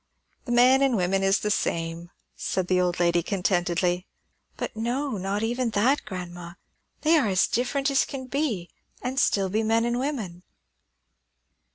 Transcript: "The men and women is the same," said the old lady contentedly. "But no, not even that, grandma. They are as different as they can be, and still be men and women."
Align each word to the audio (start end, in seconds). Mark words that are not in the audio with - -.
"The 0.45 0.51
men 0.51 0.81
and 0.81 0.97
women 0.97 1.21
is 1.21 1.41
the 1.41 1.51
same," 1.51 2.09
said 2.35 2.65
the 2.65 2.81
old 2.81 2.99
lady 2.99 3.21
contentedly. 3.21 4.07
"But 4.57 4.75
no, 4.75 5.11
not 5.19 5.43
even 5.43 5.69
that, 5.77 6.05
grandma. 6.05 6.55
They 7.01 7.17
are 7.19 7.27
as 7.27 7.45
different 7.45 7.91
as 7.91 8.03
they 8.03 8.09
can 8.09 8.25
be, 8.25 8.71
and 9.03 9.19
still 9.19 9.49
be 9.49 9.61
men 9.61 9.85
and 9.85 9.99
women." 9.99 10.41